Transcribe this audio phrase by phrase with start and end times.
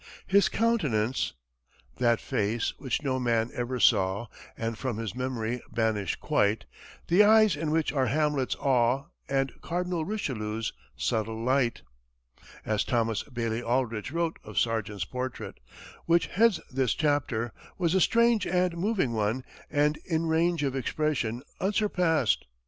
[0.25, 1.33] His countenance
[1.97, 6.65] "That face which no man ever saw And from his memory banished quite,
[7.07, 11.83] The eyes in which are Hamlet's awe And Cardinal Richelieu's subtle light"
[12.65, 15.59] as Thomas Bailey Aldrich wrote of Sargent's portrait,
[16.07, 21.43] which heads this chapter was a strange and moving one, and in range of expression
[21.59, 22.47] unsurpassed.